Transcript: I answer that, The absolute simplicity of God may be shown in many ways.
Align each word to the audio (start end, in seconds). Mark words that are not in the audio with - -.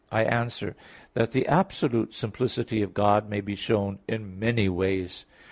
I 0.11 0.23
answer 0.23 0.75
that, 1.13 1.31
The 1.31 1.45
absolute 1.45 2.11
simplicity 2.11 2.81
of 2.81 2.95
God 2.95 3.29
may 3.29 3.39
be 3.39 3.53
shown 3.55 3.99
in 4.07 4.39
many 4.39 4.67
ways. 4.67 5.25